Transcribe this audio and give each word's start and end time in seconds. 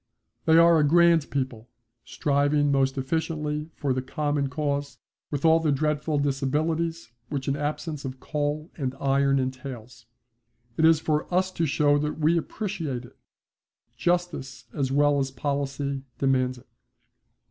They 0.45 0.57
are 0.57 0.79
a 0.79 0.83
grand 0.83 1.29
people, 1.29 1.69
striving 2.05 2.71
most 2.71 2.97
efficiently 2.97 3.69
for 3.75 3.93
the 3.93 4.01
common 4.01 4.49
cause, 4.49 4.97
with 5.29 5.45
all 5.45 5.59
the 5.59 5.71
dreadful 5.71 6.17
disabilities 6.17 7.11
which 7.29 7.47
an 7.47 7.55
absence 7.55 8.03
of 8.03 8.19
coal 8.19 8.71
and 8.75 8.95
iron 8.99 9.37
entails. 9.37 10.07
It 10.75 10.85
is 10.85 10.99
for 10.99 11.31
us 11.31 11.51
to 11.51 11.67
show 11.67 11.99
that 11.99 12.17
we 12.17 12.35
appreciate 12.35 13.05
it. 13.05 13.17
Justice 13.95 14.65
as 14.73 14.91
well 14.91 15.19
as 15.19 15.29
policy 15.29 16.01
demands 16.17 16.57
it. 16.57 16.67